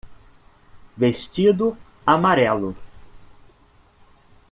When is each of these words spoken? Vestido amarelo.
Vestido 1.01 1.67
amarelo. 2.07 2.75